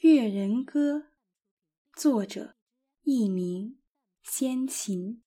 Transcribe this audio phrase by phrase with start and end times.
[0.00, 0.98] 越人歌》，
[1.94, 2.54] 作者
[3.04, 3.78] 佚名，
[4.22, 5.22] 先秦。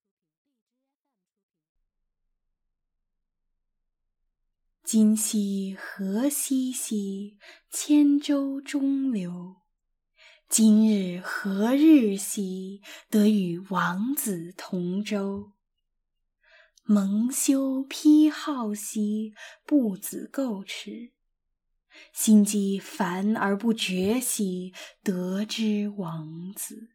[4.83, 7.39] 今夕何夕兮，
[7.71, 9.55] 千舟中流。
[10.47, 15.53] 今日何日兮，得与王子同舟。
[16.83, 19.33] 蒙羞披好兮，
[19.65, 21.13] 不子构齿。
[22.13, 26.89] 心机烦而不决兮，得之王子。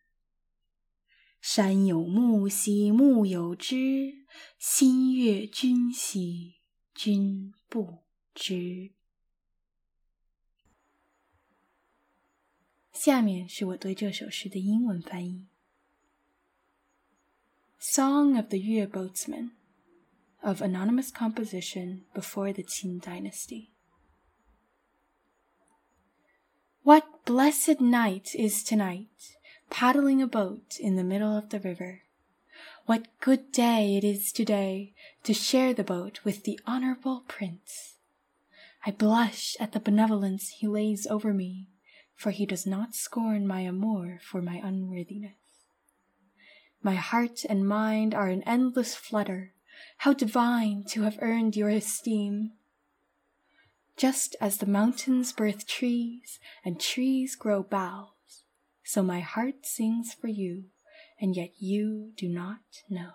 [1.40, 4.24] 山有木兮木有枝，
[4.58, 6.54] 心悦君兮
[6.94, 7.98] 君不
[8.34, 8.92] 知。
[12.92, 15.46] 下面是我对这首诗的英文翻译
[17.78, 19.50] ：Song of the Yue Boatsman
[20.40, 23.73] of anonymous composition before the Qin dynasty.
[27.24, 29.36] Blessed night is tonight,
[29.70, 32.02] paddling a boat in the middle of the river.
[32.84, 37.94] What good day it is today to share the boat with the honorable prince.
[38.84, 41.68] I blush at the benevolence he lays over me,
[42.14, 45.32] for he does not scorn my amour for my unworthiness.
[46.82, 49.54] My heart and mind are in endless flutter.
[49.98, 52.52] How divine to have earned your esteem!
[53.96, 58.44] Just as the mountains birth trees and trees grow boughs,
[58.84, 60.64] so my heart sings for you,
[61.20, 63.12] and yet you do not know.